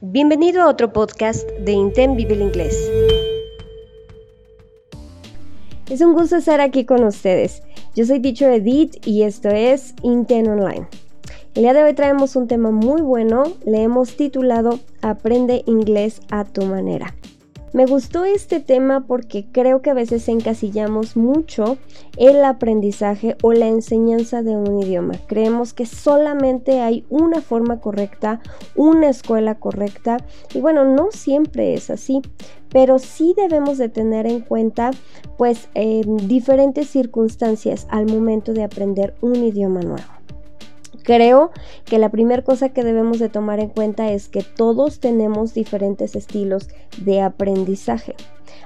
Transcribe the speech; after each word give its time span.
Bienvenido 0.00 0.62
a 0.62 0.68
otro 0.68 0.92
podcast 0.92 1.44
de 1.58 1.72
Intent 1.72 2.20
el 2.20 2.40
Inglés. 2.40 2.88
Es 5.90 6.00
un 6.02 6.14
gusto 6.14 6.36
estar 6.36 6.60
aquí 6.60 6.84
con 6.84 7.02
ustedes. 7.02 7.64
Yo 7.96 8.04
soy 8.04 8.22
Teacher 8.22 8.52
Edith 8.52 9.04
y 9.04 9.24
esto 9.24 9.48
es 9.48 9.94
Intent 10.04 10.46
Online. 10.46 10.86
El 11.56 11.62
día 11.62 11.74
de 11.74 11.82
hoy 11.82 11.94
traemos 11.94 12.36
un 12.36 12.46
tema 12.46 12.70
muy 12.70 13.00
bueno, 13.00 13.42
le 13.66 13.82
hemos 13.82 14.16
titulado 14.16 14.78
Aprende 15.02 15.64
inglés 15.66 16.20
a 16.30 16.44
tu 16.44 16.62
manera. 16.62 17.16
Me 17.72 17.84
gustó 17.84 18.24
este 18.24 18.60
tema 18.60 19.06
porque 19.06 19.46
creo 19.52 19.82
que 19.82 19.90
a 19.90 19.94
veces 19.94 20.28
encasillamos 20.28 21.16
mucho 21.16 21.76
el 22.16 22.42
aprendizaje 22.44 23.36
o 23.42 23.52
la 23.52 23.68
enseñanza 23.68 24.42
de 24.42 24.56
un 24.56 24.82
idioma. 24.82 25.14
Creemos 25.26 25.74
que 25.74 25.84
solamente 25.84 26.80
hay 26.80 27.04
una 27.10 27.40
forma 27.40 27.80
correcta, 27.80 28.40
una 28.74 29.10
escuela 29.10 29.56
correcta 29.56 30.16
y 30.54 30.60
bueno, 30.60 30.84
no 30.84 31.08
siempre 31.10 31.74
es 31.74 31.90
así, 31.90 32.22
pero 32.70 32.98
sí 32.98 33.34
debemos 33.36 33.76
de 33.76 33.90
tener 33.90 34.26
en 34.26 34.40
cuenta 34.40 34.90
pues 35.36 35.68
diferentes 36.26 36.88
circunstancias 36.88 37.86
al 37.90 38.06
momento 38.06 38.54
de 38.54 38.64
aprender 38.64 39.14
un 39.20 39.36
idioma 39.36 39.80
nuevo. 39.80 40.17
Creo 41.08 41.52
que 41.86 41.98
la 41.98 42.10
primera 42.10 42.44
cosa 42.44 42.68
que 42.68 42.84
debemos 42.84 43.18
de 43.18 43.30
tomar 43.30 43.60
en 43.60 43.70
cuenta 43.70 44.12
es 44.12 44.28
que 44.28 44.42
todos 44.42 45.00
tenemos 45.00 45.54
diferentes 45.54 46.14
estilos 46.14 46.68
de 46.98 47.22
aprendizaje. 47.22 48.14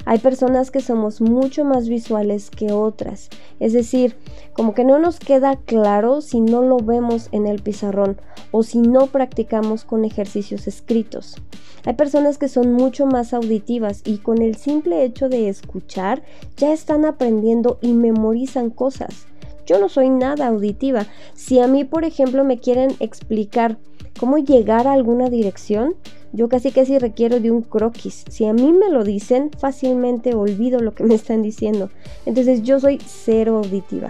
Hay 0.06 0.18
personas 0.18 0.72
que 0.72 0.80
somos 0.80 1.20
mucho 1.20 1.64
más 1.64 1.88
visuales 1.88 2.50
que 2.50 2.72
otras, 2.72 3.30
es 3.60 3.72
decir, 3.72 4.16
como 4.54 4.74
que 4.74 4.84
no 4.84 4.98
nos 4.98 5.20
queda 5.20 5.54
claro 5.54 6.20
si 6.20 6.40
no 6.40 6.62
lo 6.62 6.78
vemos 6.78 7.28
en 7.30 7.46
el 7.46 7.62
pizarrón 7.62 8.20
o 8.50 8.64
si 8.64 8.78
no 8.80 9.06
practicamos 9.06 9.84
con 9.84 10.04
ejercicios 10.04 10.66
escritos. 10.66 11.36
Hay 11.84 11.94
personas 11.94 12.38
que 12.38 12.48
son 12.48 12.72
mucho 12.72 13.06
más 13.06 13.34
auditivas 13.34 14.02
y 14.04 14.18
con 14.18 14.42
el 14.42 14.56
simple 14.56 15.04
hecho 15.04 15.28
de 15.28 15.48
escuchar 15.48 16.24
ya 16.56 16.72
están 16.72 17.04
aprendiendo 17.04 17.78
y 17.80 17.92
memorizan 17.92 18.70
cosas. 18.70 19.28
Yo 19.66 19.78
no 19.78 19.88
soy 19.88 20.10
nada 20.10 20.48
auditiva. 20.48 21.06
Si 21.34 21.60
a 21.60 21.66
mí, 21.66 21.84
por 21.84 22.04
ejemplo, 22.04 22.44
me 22.44 22.58
quieren 22.58 22.94
explicar 23.00 23.78
cómo 24.18 24.38
llegar 24.38 24.86
a 24.86 24.92
alguna 24.92 25.30
dirección, 25.30 25.94
yo 26.32 26.48
casi 26.48 26.70
casi 26.72 26.98
requiero 26.98 27.40
de 27.40 27.50
un 27.50 27.62
croquis. 27.62 28.24
Si 28.28 28.46
a 28.46 28.52
mí 28.52 28.72
me 28.72 28.90
lo 28.90 29.04
dicen, 29.04 29.50
fácilmente 29.58 30.34
olvido 30.34 30.80
lo 30.80 30.94
que 30.94 31.04
me 31.04 31.14
están 31.14 31.42
diciendo. 31.42 31.90
Entonces 32.26 32.62
yo 32.62 32.80
soy 32.80 32.98
cero 33.04 33.58
auditiva. 33.58 34.08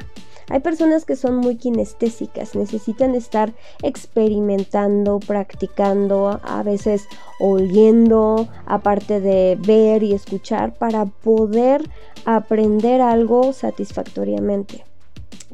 Hay 0.49 0.61
personas 0.61 1.05
que 1.05 1.17
son 1.17 1.37
muy 1.37 1.57
kinestésicas, 1.57 2.55
necesitan 2.55 3.15
estar 3.15 3.53
experimentando, 3.83 5.19
practicando, 5.19 6.41
a 6.43 6.63
veces 6.63 7.07
oliendo, 7.41 8.49
aparte 8.67 9.21
de 9.21 9.57
ver 9.61 10.03
y 10.03 10.13
escuchar, 10.13 10.75
para 10.75 11.07
poder 11.07 11.89
aprender 12.25 13.01
algo 13.01 13.53
satisfactoriamente 13.53 14.85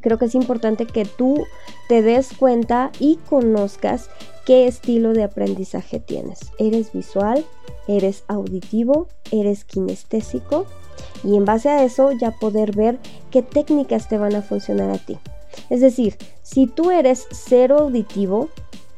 creo 0.00 0.18
que 0.18 0.26
es 0.26 0.34
importante 0.34 0.86
que 0.86 1.04
tú 1.04 1.44
te 1.88 2.02
des 2.02 2.32
cuenta 2.36 2.90
y 2.98 3.16
conozcas 3.28 4.10
qué 4.46 4.66
estilo 4.66 5.12
de 5.12 5.24
aprendizaje 5.24 6.00
tienes. 6.00 6.40
¿Eres 6.58 6.92
visual? 6.92 7.44
¿Eres 7.86 8.24
auditivo? 8.28 9.08
¿Eres 9.30 9.64
kinestésico? 9.64 10.66
Y 11.22 11.36
en 11.36 11.44
base 11.44 11.68
a 11.68 11.84
eso 11.84 12.12
ya 12.12 12.30
poder 12.30 12.74
ver 12.74 12.98
qué 13.30 13.42
técnicas 13.42 14.08
te 14.08 14.18
van 14.18 14.34
a 14.34 14.42
funcionar 14.42 14.90
a 14.90 14.98
ti. 14.98 15.18
Es 15.70 15.80
decir, 15.80 16.16
si 16.42 16.66
tú 16.66 16.90
eres 16.90 17.26
cero 17.30 17.78
auditivo, 17.80 18.48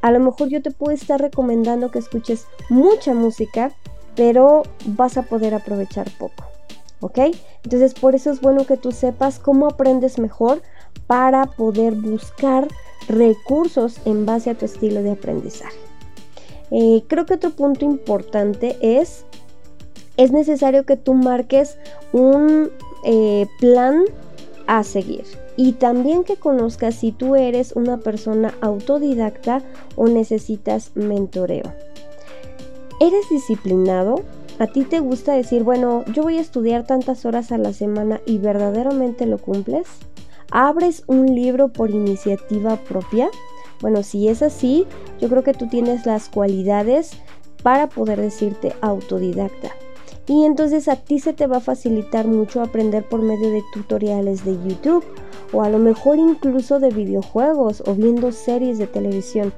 a 0.03 0.11
lo 0.11 0.21
mejor 0.21 0.48
yo 0.48 0.62
te 0.62 0.71
puedo 0.71 0.93
estar 0.93 1.21
recomendando 1.21 1.91
que 1.91 1.98
escuches 1.98 2.47
mucha 2.69 3.15
música, 3.15 3.73
pero 4.17 4.62
vas 4.87 5.17
a 5.17 5.23
poder 5.23 5.55
aprovechar 5.55 6.09
poco. 6.19 6.45
¿Ok? 7.01 7.19
Entonces 7.65 7.95
por 7.95 8.15
eso 8.15 8.31
es 8.31 8.41
bueno 8.41 8.67
que 8.67 8.77
tú 8.77 8.93
sepas 8.93 9.39
cómo 9.39 9.67
aprendes 9.67 10.19
mejor 10.19 10.62
para 11.10 11.47
poder 11.47 11.94
buscar 11.94 12.69
recursos 13.09 13.97
en 14.04 14.26
base 14.26 14.48
a 14.48 14.54
tu 14.54 14.65
estilo 14.65 15.03
de 15.03 15.10
aprendizaje. 15.10 15.76
Eh, 16.71 17.03
creo 17.09 17.26
que 17.26 17.34
otro 17.34 17.50
punto 17.50 17.84
importante 17.84 18.76
es, 18.81 19.25
es 20.16 20.31
necesario 20.31 20.87
que 20.87 20.97
tú 20.97 21.15
marques 21.15 21.78
un 22.12 22.71
eh, 23.04 23.48
plan 23.59 24.04
a 24.69 24.84
seguir 24.84 25.25
y 25.56 25.72
también 25.72 26.22
que 26.22 26.37
conozcas 26.37 26.94
si 26.94 27.10
tú 27.10 27.34
eres 27.34 27.72
una 27.72 27.97
persona 27.97 28.54
autodidacta 28.60 29.62
o 29.97 30.06
necesitas 30.06 30.92
mentoreo. 30.94 31.72
¿Eres 33.00 33.28
disciplinado? 33.28 34.22
¿A 34.60 34.69
ti 34.69 34.84
te 34.84 35.00
gusta 35.00 35.32
decir, 35.32 35.65
bueno, 35.65 36.04
yo 36.15 36.22
voy 36.22 36.38
a 36.38 36.41
estudiar 36.41 36.87
tantas 36.87 37.25
horas 37.25 37.50
a 37.50 37.59
la 37.59 37.72
semana 37.72 38.21
y 38.27 38.38
verdaderamente 38.38 39.27
lo 39.27 39.38
cumples? 39.38 39.88
¿Abres 40.50 41.05
un 41.06 41.34
libro 41.34 41.69
por 41.69 41.91
iniciativa 41.91 42.77
propia? 42.77 43.28
Bueno, 43.81 44.03
si 44.03 44.28
es 44.28 44.43
así, 44.43 44.87
yo 45.21 45.28
creo 45.28 45.44
que 45.44 45.55
tú 45.55 45.69
tienes 45.69 46.06
las 46.06 46.28
cualidades 46.28 47.12
para 47.62 47.88
poder 47.88 48.21
decirte 48.21 48.75
autodidacta. 48.81 49.71
Y 50.27 50.44
entonces 50.44 50.89
a 50.89 50.97
ti 50.97 51.19
se 51.19 51.33
te 51.33 51.47
va 51.47 51.59
a 51.59 51.60
facilitar 51.60 52.27
mucho 52.27 52.62
aprender 52.62 53.05
por 53.05 53.22
medio 53.22 53.50
de 53.50 53.62
tutoriales 53.72 54.44
de 54.44 54.53
YouTube 54.53 55.05
o 55.53 55.62
a 55.62 55.69
lo 55.69 55.78
mejor 55.78 56.19
incluso 56.19 56.78
de 56.78 56.91
videojuegos 56.91 57.83
o 57.87 57.94
viendo 57.94 58.31
series 58.33 58.78
de 58.78 58.87
televisión. 58.87 59.53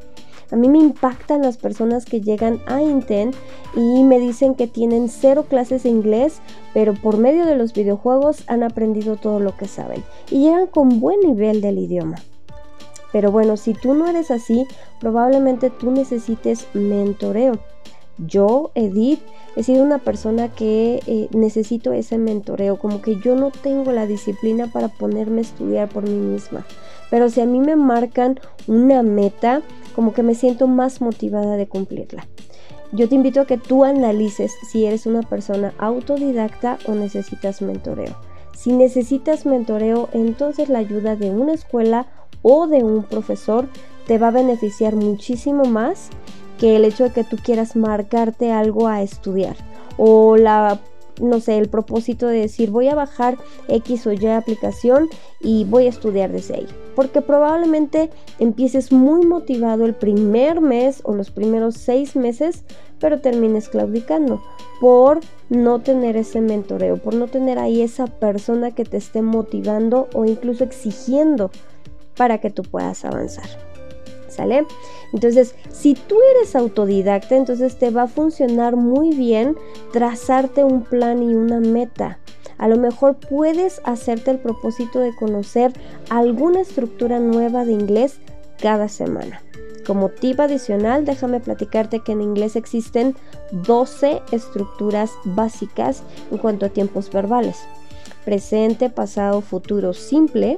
A 0.52 0.56
mí 0.56 0.68
me 0.68 0.78
impactan 0.78 1.40
las 1.40 1.56
personas 1.56 2.04
que 2.04 2.20
llegan 2.20 2.60
a 2.66 2.82
Intent 2.82 3.34
y 3.74 4.04
me 4.04 4.20
dicen 4.20 4.54
que 4.54 4.66
tienen 4.66 5.08
cero 5.08 5.46
clases 5.48 5.84
de 5.84 5.88
inglés, 5.88 6.40
pero 6.74 6.92
por 6.92 7.16
medio 7.16 7.46
de 7.46 7.56
los 7.56 7.72
videojuegos 7.72 8.44
han 8.48 8.62
aprendido 8.62 9.16
todo 9.16 9.40
lo 9.40 9.56
que 9.56 9.66
saben 9.66 10.04
y 10.30 10.42
llegan 10.42 10.66
con 10.66 11.00
buen 11.00 11.20
nivel 11.20 11.62
del 11.62 11.78
idioma. 11.78 12.16
Pero 13.12 13.32
bueno, 13.32 13.56
si 13.56 13.72
tú 13.72 13.94
no 13.94 14.06
eres 14.06 14.30
así, 14.30 14.66
probablemente 15.00 15.70
tú 15.70 15.90
necesites 15.90 16.66
mentoreo. 16.74 17.58
Yo, 18.18 18.72
Edith, 18.74 19.20
he 19.56 19.62
sido 19.62 19.82
una 19.82 19.98
persona 19.98 20.48
que 20.48 21.00
eh, 21.06 21.28
necesito 21.32 21.92
ese 21.92 22.18
mentoreo, 22.18 22.78
como 22.78 23.00
que 23.00 23.16
yo 23.16 23.36
no 23.36 23.50
tengo 23.50 23.90
la 23.90 24.06
disciplina 24.06 24.70
para 24.70 24.88
ponerme 24.88 25.38
a 25.38 25.42
estudiar 25.42 25.88
por 25.88 26.04
mí 26.04 26.14
misma. 26.14 26.66
Pero 27.12 27.28
si 27.28 27.42
a 27.42 27.46
mí 27.46 27.60
me 27.60 27.76
marcan 27.76 28.40
una 28.66 29.02
meta, 29.02 29.60
como 29.94 30.14
que 30.14 30.22
me 30.22 30.34
siento 30.34 30.66
más 30.66 31.02
motivada 31.02 31.58
de 31.58 31.68
cumplirla. 31.68 32.26
Yo 32.90 33.06
te 33.06 33.16
invito 33.16 33.42
a 33.42 33.46
que 33.46 33.58
tú 33.58 33.84
analices 33.84 34.50
si 34.70 34.86
eres 34.86 35.04
una 35.04 35.20
persona 35.20 35.74
autodidacta 35.76 36.78
o 36.86 36.94
necesitas 36.94 37.60
mentoreo. 37.60 38.16
Si 38.54 38.72
necesitas 38.72 39.44
mentoreo, 39.44 40.08
entonces 40.14 40.70
la 40.70 40.78
ayuda 40.78 41.14
de 41.14 41.30
una 41.30 41.52
escuela 41.52 42.06
o 42.40 42.66
de 42.66 42.82
un 42.82 43.02
profesor 43.02 43.68
te 44.06 44.16
va 44.16 44.28
a 44.28 44.30
beneficiar 44.30 44.96
muchísimo 44.96 45.66
más 45.66 46.08
que 46.58 46.76
el 46.76 46.86
hecho 46.86 47.04
de 47.04 47.10
que 47.10 47.24
tú 47.24 47.36
quieras 47.36 47.76
marcarte 47.76 48.52
algo 48.52 48.88
a 48.88 49.02
estudiar 49.02 49.56
o 49.98 50.38
la 50.38 50.80
no 51.20 51.40
sé, 51.40 51.58
el 51.58 51.68
propósito 51.68 52.26
de 52.26 52.38
decir 52.38 52.70
voy 52.70 52.88
a 52.88 52.94
bajar 52.94 53.36
X 53.68 54.06
o 54.06 54.12
Y 54.12 54.26
aplicación 54.28 55.10
y 55.40 55.64
voy 55.64 55.84
a 55.84 55.90
estudiar 55.90 56.32
desde 56.32 56.54
ahí. 56.54 56.66
Porque 56.94 57.22
probablemente 57.22 58.10
empieces 58.38 58.92
muy 58.92 59.24
motivado 59.26 59.86
el 59.86 59.94
primer 59.94 60.60
mes 60.60 61.00
o 61.04 61.14
los 61.14 61.30
primeros 61.30 61.76
seis 61.76 62.16
meses, 62.16 62.64
pero 62.98 63.20
termines 63.20 63.68
claudicando 63.68 64.42
por 64.80 65.20
no 65.48 65.80
tener 65.80 66.16
ese 66.16 66.40
mentoreo, 66.40 66.96
por 66.96 67.14
no 67.14 67.28
tener 67.28 67.58
ahí 67.58 67.82
esa 67.82 68.06
persona 68.06 68.72
que 68.72 68.84
te 68.84 68.96
esté 68.96 69.22
motivando 69.22 70.08
o 70.14 70.24
incluso 70.24 70.64
exigiendo 70.64 71.50
para 72.16 72.38
que 72.38 72.50
tú 72.50 72.62
puedas 72.62 73.04
avanzar. 73.04 73.46
¿Sale? 74.28 74.66
Entonces, 75.12 75.54
si 75.70 75.94
tú 75.94 76.16
eres 76.36 76.56
autodidacta, 76.56 77.36
entonces 77.36 77.76
te 77.76 77.90
va 77.90 78.04
a 78.04 78.08
funcionar 78.08 78.76
muy 78.76 79.10
bien 79.14 79.56
trazarte 79.92 80.64
un 80.64 80.84
plan 80.84 81.22
y 81.22 81.34
una 81.34 81.60
meta. 81.60 82.18
A 82.62 82.68
lo 82.68 82.76
mejor 82.76 83.16
puedes 83.16 83.80
hacerte 83.82 84.30
el 84.30 84.38
propósito 84.38 85.00
de 85.00 85.12
conocer 85.16 85.72
alguna 86.10 86.60
estructura 86.60 87.18
nueva 87.18 87.64
de 87.64 87.72
inglés 87.72 88.18
cada 88.60 88.86
semana. 88.86 89.42
Como 89.84 90.10
tip 90.10 90.38
adicional, 90.38 91.04
déjame 91.04 91.40
platicarte 91.40 92.04
que 92.04 92.12
en 92.12 92.22
inglés 92.22 92.54
existen 92.54 93.16
12 93.50 94.22
estructuras 94.30 95.10
básicas 95.24 96.04
en 96.30 96.38
cuanto 96.38 96.66
a 96.66 96.68
tiempos 96.68 97.10
verbales. 97.10 97.64
Presente, 98.24 98.90
pasado, 98.90 99.40
futuro 99.40 99.92
simple, 99.92 100.56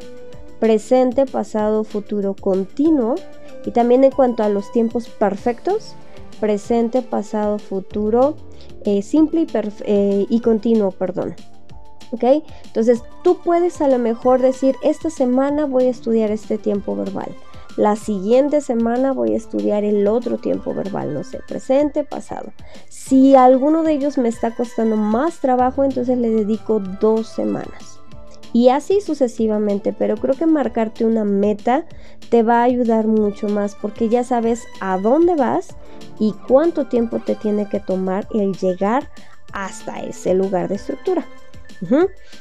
presente, 0.61 1.25
pasado, 1.25 1.85
futuro 1.85 2.37
continuo, 2.39 3.15
y 3.65 3.71
también 3.71 4.05
en 4.05 4.11
cuanto 4.11 4.43
a 4.43 4.51
los 4.51 4.71
tiempos 4.73 5.09
perfectos, 5.09 5.95
presente, 6.39 7.01
pasado, 7.01 7.59
futuro, 7.59 8.37
eh, 8.85 9.01
simple 9.01 9.41
y, 9.41 9.47
eh, 9.87 10.27
y 10.29 10.41
continuo, 10.41 10.91
perdón. 10.91 11.35
¿Ok? 12.11 12.25
Entonces 12.65 13.03
tú 13.23 13.39
puedes 13.39 13.81
a 13.81 13.89
lo 13.89 13.99
mejor 13.99 14.41
decir, 14.41 14.77
esta 14.83 15.11
semana 15.11 15.67
voy 15.67 15.85
a 15.85 15.91
estudiar 15.91 16.31
este 16.31 16.59
tiempo 16.59 16.95
verbal. 16.97 17.35
La 17.77 17.97
siguiente 17.97 18.61
semana 18.61 19.13
voy 19.13 19.33
a 19.33 19.37
estudiar 19.37 19.83
el 19.83 20.07
otro 20.07 20.39
tiempo 20.39 20.73
verbal, 20.73 21.13
no 21.13 21.25
sé, 21.25 21.41
presente, 21.49 22.05
pasado. 22.05 22.53
Si 22.89 23.35
alguno 23.35 23.83
de 23.83 23.95
ellos 23.95 24.17
me 24.17 24.29
está 24.29 24.55
costando 24.55 24.97
más 24.97 25.41
trabajo, 25.41 25.83
entonces 25.83 26.17
le 26.19 26.31
dedico 26.31 26.79
dos 26.79 27.27
semanas. 27.27 27.99
Y 28.53 28.69
así 28.69 29.01
sucesivamente, 29.01 29.93
pero 29.93 30.17
creo 30.17 30.37
que 30.37 30.47
marcarte 30.47 31.05
una 31.05 31.25
meta 31.25 31.85
te 32.31 32.45
va 32.45 32.61
a 32.61 32.65
ayudar 32.65 33.09
mucho 33.09 33.49
más 33.49 33.75
porque 33.75 34.09
ya 34.09 34.23
sabes 34.23 34.63
a 34.81 34.97
dónde 34.97 35.35
vas 35.35 35.75
y 36.21 36.33
cuánto 36.47 36.87
tiempo 36.87 37.19
te 37.19 37.35
tiene 37.35 37.69
que 37.69 37.81
tomar 37.81 38.29
el 38.33 38.55
llegar 38.55 39.11
hasta 39.53 39.99
ese 40.05 40.35
lugar 40.35 40.69
de 40.69 40.77
estructura. 40.77 41.27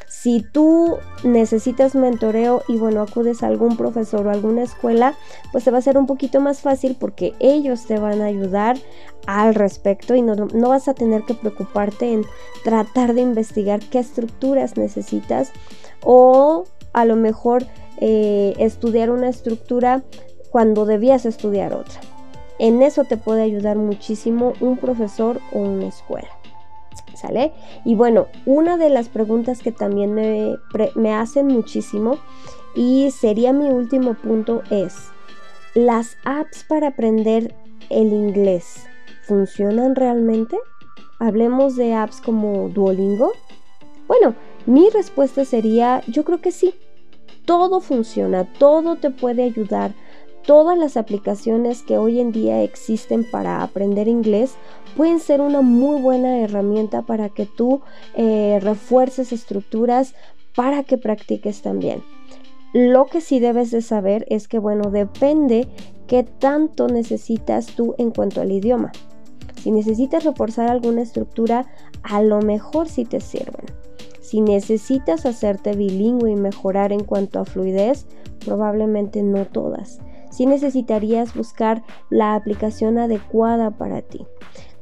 Si 0.07 0.41
tú 0.41 0.97
necesitas 1.23 1.95
mentoreo 1.95 2.63
y 2.67 2.77
bueno, 2.77 3.01
acudes 3.01 3.43
a 3.43 3.47
algún 3.47 3.77
profesor 3.77 4.27
o 4.27 4.31
alguna 4.31 4.63
escuela, 4.63 5.15
pues 5.51 5.63
te 5.63 5.71
va 5.71 5.79
a 5.79 5.81
ser 5.81 5.97
un 5.97 6.05
poquito 6.05 6.39
más 6.39 6.61
fácil 6.61 6.95
porque 6.99 7.33
ellos 7.39 7.85
te 7.85 7.99
van 7.99 8.21
a 8.21 8.25
ayudar 8.25 8.77
al 9.25 9.55
respecto 9.55 10.15
y 10.15 10.21
no, 10.21 10.35
no 10.35 10.69
vas 10.69 10.87
a 10.87 10.93
tener 10.93 11.23
que 11.23 11.33
preocuparte 11.33 12.11
en 12.11 12.25
tratar 12.63 13.13
de 13.13 13.21
investigar 13.21 13.79
qué 13.79 13.99
estructuras 13.99 14.77
necesitas 14.77 15.51
o 16.03 16.65
a 16.93 17.05
lo 17.05 17.15
mejor 17.15 17.65
eh, 17.97 18.53
estudiar 18.59 19.09
una 19.09 19.29
estructura 19.29 20.03
cuando 20.51 20.85
debías 20.85 21.25
estudiar 21.25 21.73
otra. 21.73 21.99
En 22.59 22.81
eso 22.81 23.03
te 23.03 23.17
puede 23.17 23.41
ayudar 23.41 23.77
muchísimo 23.77 24.53
un 24.59 24.77
profesor 24.77 25.39
o 25.51 25.59
una 25.59 25.87
escuela. 25.87 26.29
¿Sale? 27.15 27.53
Y 27.85 27.95
bueno, 27.95 28.27
una 28.45 28.77
de 28.77 28.89
las 28.89 29.07
preguntas 29.07 29.59
que 29.59 29.71
también 29.71 30.13
me, 30.13 30.57
me 30.95 31.13
hacen 31.13 31.47
muchísimo 31.47 32.17
y 32.75 33.11
sería 33.11 33.53
mi 33.53 33.69
último 33.69 34.15
punto 34.15 34.63
es, 34.71 34.95
¿las 35.75 36.17
apps 36.25 36.63
para 36.67 36.87
aprender 36.87 37.55
el 37.89 38.11
inglés 38.11 38.85
funcionan 39.27 39.95
realmente? 39.95 40.57
Hablemos 41.19 41.75
de 41.75 41.93
apps 41.93 42.19
como 42.19 42.69
Duolingo. 42.69 43.31
Bueno, 44.07 44.35
mi 44.65 44.89
respuesta 44.89 45.45
sería, 45.45 46.01
yo 46.07 46.23
creo 46.23 46.41
que 46.41 46.51
sí. 46.51 46.73
Todo 47.45 47.81
funciona, 47.81 48.45
todo 48.45 48.95
te 48.95 49.09
puede 49.09 49.43
ayudar. 49.43 49.93
Todas 50.45 50.77
las 50.77 50.97
aplicaciones 50.97 51.83
que 51.83 51.97
hoy 51.97 52.19
en 52.19 52.33
día 52.33 52.63
existen 52.63 53.23
para 53.29 53.63
aprender 53.63 54.09
inglés 54.09 54.55
pueden 54.97 55.19
ser 55.19 55.39
una 55.39 55.61
muy 55.61 56.01
buena 56.01 56.39
herramienta 56.39 57.03
para 57.03 57.29
que 57.29 57.45
tú 57.45 57.81
eh, 58.15 58.59
refuerces 58.61 59.31
estructuras 59.31 60.15
para 60.53 60.83
que 60.83 60.97
practiques 60.97 61.61
también. 61.61 62.03
Lo 62.73 63.05
que 63.05 63.21
sí 63.21 63.39
debes 63.39 63.71
de 63.71 63.81
saber 63.81 64.25
es 64.29 64.49
que, 64.49 64.59
bueno, 64.59 64.91
depende 64.91 65.67
qué 66.07 66.23
tanto 66.23 66.87
necesitas 66.87 67.67
tú 67.67 67.95
en 67.97 68.11
cuanto 68.11 68.41
al 68.41 68.51
idioma. 68.51 68.91
Si 69.61 69.71
necesitas 69.71 70.25
reforzar 70.25 70.69
alguna 70.69 71.03
estructura, 71.03 71.67
a 72.01 72.21
lo 72.21 72.41
mejor 72.41 72.89
sí 72.89 73.05
te 73.05 73.21
sirven. 73.21 73.65
Si 74.19 74.41
necesitas 74.41 75.25
hacerte 75.25 75.73
bilingüe 75.73 76.31
y 76.31 76.35
mejorar 76.35 76.91
en 76.91 77.05
cuanto 77.05 77.39
a 77.39 77.45
fluidez, 77.45 78.07
probablemente 78.43 79.23
no 79.23 79.45
todas. 79.45 79.99
Si 80.33 80.47
necesitarías 80.47 81.35
buscar 81.35 81.83
la 82.09 82.33
aplicación 82.33 82.97
adecuada 82.97 83.69
para 83.69 84.01
ti. 84.01 84.25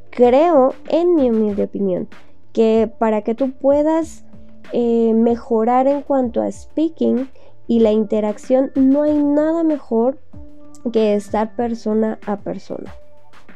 Creo, 0.09 0.73
en 0.87 1.15
mi 1.15 1.29
humilde 1.29 1.63
opinión, 1.63 2.07
que 2.53 2.89
para 2.99 3.21
que 3.21 3.35
tú 3.35 3.51
puedas 3.51 4.23
eh, 4.71 5.13
mejorar 5.13 5.87
en 5.87 6.03
cuanto 6.03 6.41
a 6.41 6.49
speaking 6.49 7.29
y 7.67 7.79
la 7.79 7.91
interacción, 7.91 8.71
no 8.75 9.03
hay 9.03 9.21
nada 9.21 9.63
mejor 9.63 10.19
que 10.93 11.15
estar 11.15 11.53
persona 11.57 12.17
a 12.25 12.37
persona. 12.37 12.93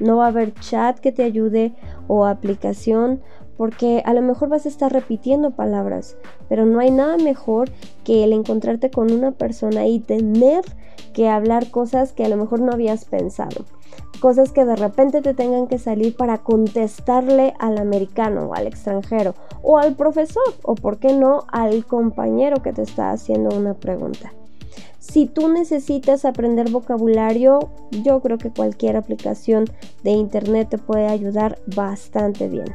No 0.01 0.17
va 0.17 0.25
a 0.25 0.29
haber 0.29 0.53
chat 0.55 0.99
que 0.99 1.13
te 1.13 1.23
ayude 1.23 1.73
o 2.09 2.25
aplicación 2.25 3.21
porque 3.57 4.01
a 4.05 4.13
lo 4.13 4.21
mejor 4.21 4.49
vas 4.49 4.65
a 4.65 4.69
estar 4.69 4.91
repitiendo 4.91 5.51
palabras, 5.51 6.17
pero 6.49 6.65
no 6.65 6.79
hay 6.79 6.91
nada 6.91 7.17
mejor 7.17 7.69
que 8.03 8.23
el 8.23 8.33
encontrarte 8.33 8.91
con 8.91 9.11
una 9.11 9.31
persona 9.31 9.87
y 9.87 9.99
tener 9.99 10.63
que 11.13 11.29
hablar 11.29 11.71
cosas 11.71 12.11
que 12.11 12.25
a 12.25 12.29
lo 12.29 12.37
mejor 12.37 12.59
no 12.59 12.71
habías 12.71 13.05
pensado, 13.05 13.65
cosas 14.19 14.51
que 14.51 14.65
de 14.65 14.75
repente 14.75 15.21
te 15.21 15.33
tengan 15.33 15.67
que 15.67 15.79
salir 15.79 16.15
para 16.15 16.39
contestarle 16.39 17.53
al 17.59 17.77
americano 17.77 18.47
o 18.47 18.53
al 18.53 18.67
extranjero 18.67 19.33
o 19.61 19.77
al 19.77 19.95
profesor 19.95 20.43
o 20.63 20.75
por 20.75 20.99
qué 20.99 21.13
no 21.13 21.45
al 21.51 21.85
compañero 21.85 22.61
que 22.61 22.73
te 22.73 22.81
está 22.81 23.11
haciendo 23.11 23.55
una 23.55 23.73
pregunta. 23.73 24.33
Si 24.99 25.27
tú 25.27 25.47
necesitas 25.49 26.25
aprender 26.25 26.71
vocabulario, 26.71 27.69
yo 27.91 28.21
creo 28.21 28.37
que 28.37 28.49
cualquier 28.49 28.97
aplicación 28.97 29.65
de 30.03 30.11
internet 30.11 30.69
te 30.69 30.77
puede 30.79 31.07
ayudar 31.07 31.59
bastante 31.75 32.49
bien. 32.49 32.65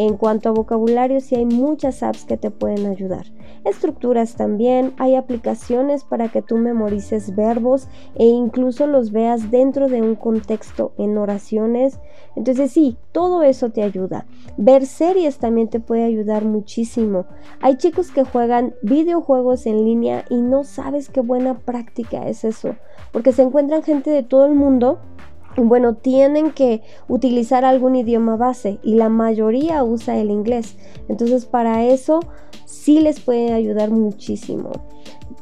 En 0.00 0.16
cuanto 0.16 0.48
a 0.48 0.52
vocabulario, 0.52 1.20
sí 1.20 1.34
hay 1.34 1.44
muchas 1.44 2.04
apps 2.04 2.24
que 2.24 2.36
te 2.36 2.52
pueden 2.52 2.86
ayudar. 2.86 3.26
Estructuras 3.64 4.36
también, 4.36 4.94
hay 4.96 5.16
aplicaciones 5.16 6.04
para 6.04 6.28
que 6.28 6.40
tú 6.40 6.56
memorices 6.56 7.34
verbos 7.34 7.88
e 8.14 8.24
incluso 8.24 8.86
los 8.86 9.10
veas 9.10 9.50
dentro 9.50 9.88
de 9.88 10.00
un 10.00 10.14
contexto 10.14 10.92
en 10.98 11.18
oraciones. 11.18 11.98
Entonces 12.36 12.70
sí, 12.70 12.96
todo 13.10 13.42
eso 13.42 13.70
te 13.70 13.82
ayuda. 13.82 14.26
Ver 14.56 14.86
series 14.86 15.38
también 15.38 15.66
te 15.66 15.80
puede 15.80 16.04
ayudar 16.04 16.44
muchísimo. 16.44 17.26
Hay 17.60 17.74
chicos 17.74 18.12
que 18.12 18.22
juegan 18.22 18.76
videojuegos 18.82 19.66
en 19.66 19.84
línea 19.84 20.24
y 20.30 20.40
no 20.40 20.62
sabes 20.62 21.08
qué 21.08 21.22
buena 21.22 21.58
práctica 21.58 22.28
es 22.28 22.44
eso, 22.44 22.76
porque 23.10 23.32
se 23.32 23.42
encuentran 23.42 23.82
gente 23.82 24.12
de 24.12 24.22
todo 24.22 24.46
el 24.46 24.54
mundo 24.54 25.00
bueno, 25.64 25.94
tienen 25.94 26.52
que 26.52 26.82
utilizar 27.08 27.64
algún 27.64 27.96
idioma 27.96 28.36
base 28.36 28.78
y 28.82 28.94
la 28.94 29.08
mayoría 29.08 29.82
usa 29.82 30.16
el 30.18 30.30
inglés. 30.30 30.76
Entonces 31.08 31.46
para 31.46 31.84
eso 31.84 32.20
sí 32.64 33.00
les 33.00 33.20
puede 33.20 33.52
ayudar 33.52 33.90
muchísimo. 33.90 34.70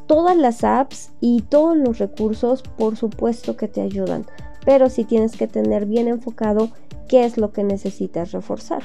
Todas 0.07 0.37
las 0.37 0.63
apps 0.63 1.11
y 1.19 1.41
todos 1.41 1.77
los 1.77 1.99
recursos 1.99 2.63
por 2.77 2.95
supuesto 2.95 3.57
que 3.57 3.67
te 3.67 3.81
ayudan, 3.81 4.25
pero 4.65 4.89
sí 4.89 5.03
tienes 5.03 5.35
que 5.37 5.47
tener 5.47 5.85
bien 5.85 6.07
enfocado 6.07 6.69
qué 7.07 7.25
es 7.25 7.37
lo 7.37 7.51
que 7.51 7.63
necesitas 7.63 8.31
reforzar. 8.31 8.83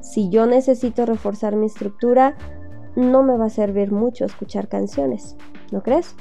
Si 0.00 0.28
yo 0.28 0.46
necesito 0.46 1.06
reforzar 1.06 1.56
mi 1.56 1.66
estructura, 1.66 2.36
no 2.96 3.22
me 3.22 3.36
va 3.36 3.46
a 3.46 3.50
servir 3.50 3.92
mucho 3.92 4.24
escuchar 4.24 4.68
canciones, 4.68 5.36
¿no 5.70 5.82
crees? 5.82 6.16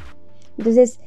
Entonces, 0.57 0.99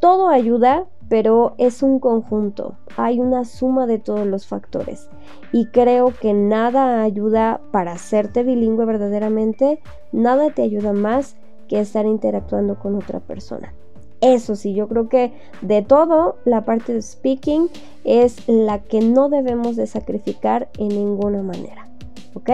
todo 0.00 0.28
ayuda, 0.28 0.86
pero 1.10 1.54
es 1.58 1.82
un 1.82 1.98
conjunto, 1.98 2.76
hay 2.96 3.18
una 3.18 3.44
suma 3.44 3.86
de 3.88 3.98
todos 3.98 4.24
los 4.26 4.46
factores 4.46 5.10
y 5.52 5.66
creo 5.66 6.14
que 6.18 6.32
nada 6.32 7.02
ayuda 7.02 7.60
para 7.72 7.92
hacerte 7.92 8.44
bilingüe 8.44 8.84
verdaderamente, 8.84 9.80
nada 10.12 10.54
te 10.54 10.62
ayuda 10.62 10.92
más 10.92 11.34
que 11.68 11.80
estar 11.80 12.06
interactuando 12.06 12.78
con 12.78 12.94
otra 12.94 13.18
persona. 13.18 13.74
Eso 14.20 14.54
sí, 14.54 14.72
yo 14.72 14.86
creo 14.86 15.08
que 15.08 15.32
de 15.62 15.82
todo, 15.82 16.36
la 16.44 16.64
parte 16.64 16.94
de 16.94 17.02
speaking 17.02 17.68
es 18.04 18.48
la 18.48 18.78
que 18.78 19.00
no 19.00 19.28
debemos 19.28 19.74
de 19.74 19.88
sacrificar 19.88 20.68
en 20.78 20.88
ninguna 20.88 21.42
manera. 21.42 21.88
¿Ok? 22.34 22.50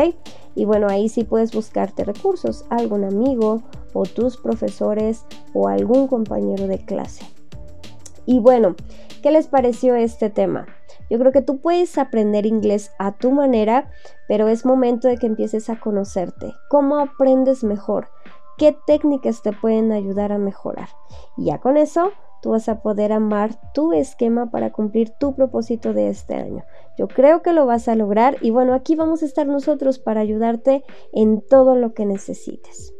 Y 0.54 0.64
bueno, 0.64 0.88
ahí 0.88 1.10
sí 1.10 1.24
puedes 1.24 1.52
buscarte 1.52 2.04
recursos, 2.04 2.64
algún 2.70 3.04
amigo 3.04 3.62
o 3.92 4.04
tus 4.04 4.38
profesores 4.38 5.26
o 5.52 5.68
algún 5.68 6.06
compañero 6.06 6.66
de 6.68 6.78
clase. 6.78 7.35
Y 8.26 8.40
bueno, 8.40 8.74
¿qué 9.22 9.30
les 9.30 9.46
pareció 9.46 9.94
este 9.94 10.28
tema? 10.30 10.66
Yo 11.08 11.18
creo 11.18 11.32
que 11.32 11.42
tú 11.42 11.60
puedes 11.60 11.96
aprender 11.96 12.46
inglés 12.46 12.90
a 12.98 13.16
tu 13.16 13.30
manera, 13.30 13.90
pero 14.28 14.48
es 14.48 14.66
momento 14.66 15.08
de 15.08 15.16
que 15.16 15.26
empieces 15.26 15.70
a 15.70 15.78
conocerte. 15.78 16.52
¿Cómo 16.68 16.98
aprendes 16.98 17.62
mejor? 17.62 18.08
¿Qué 18.58 18.76
técnicas 18.86 19.42
te 19.42 19.52
pueden 19.52 19.92
ayudar 19.92 20.32
a 20.32 20.38
mejorar? 20.38 20.88
Y 21.36 21.46
ya 21.46 21.58
con 21.58 21.76
eso, 21.76 22.10
tú 22.42 22.50
vas 22.50 22.68
a 22.68 22.82
poder 22.82 23.12
amar 23.12 23.50
tu 23.72 23.92
esquema 23.92 24.50
para 24.50 24.72
cumplir 24.72 25.10
tu 25.10 25.34
propósito 25.34 25.92
de 25.92 26.08
este 26.08 26.34
año. 26.34 26.64
Yo 26.98 27.06
creo 27.06 27.42
que 27.42 27.52
lo 27.52 27.66
vas 27.66 27.86
a 27.86 27.94
lograr 27.94 28.38
y 28.40 28.50
bueno, 28.50 28.74
aquí 28.74 28.96
vamos 28.96 29.22
a 29.22 29.26
estar 29.26 29.46
nosotros 29.46 29.98
para 29.98 30.20
ayudarte 30.20 30.84
en 31.12 31.42
todo 31.42 31.76
lo 31.76 31.92
que 31.92 32.06
necesites. 32.06 32.95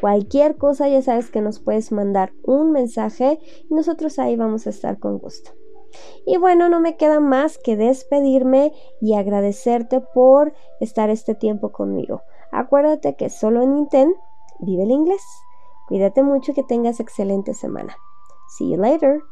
Cualquier 0.00 0.56
cosa 0.56 0.88
ya 0.88 1.02
sabes 1.02 1.30
que 1.30 1.40
nos 1.40 1.58
puedes 1.60 1.92
mandar 1.92 2.32
un 2.44 2.70
mensaje 2.70 3.40
y 3.68 3.74
nosotros 3.74 4.18
ahí 4.18 4.36
vamos 4.36 4.66
a 4.66 4.70
estar 4.70 4.98
con 4.98 5.18
gusto. 5.18 5.52
Y 6.26 6.36
bueno, 6.36 6.68
no 6.68 6.80
me 6.80 6.96
queda 6.96 7.20
más 7.20 7.58
que 7.58 7.76
despedirme 7.76 8.72
y 9.00 9.14
agradecerte 9.14 10.00
por 10.00 10.52
estar 10.80 11.10
este 11.10 11.34
tiempo 11.34 11.72
conmigo. 11.72 12.22
Acuérdate 12.52 13.16
que 13.16 13.30
solo 13.30 13.62
en 13.62 13.76
Inten 13.76 14.14
vive 14.60 14.84
el 14.84 14.90
inglés. 14.90 15.22
Cuídate 15.88 16.22
mucho 16.22 16.52
y 16.52 16.54
que 16.54 16.62
tengas 16.62 17.00
excelente 17.00 17.54
semana. 17.54 17.96
See 18.56 18.70
you 18.70 18.76
later. 18.76 19.22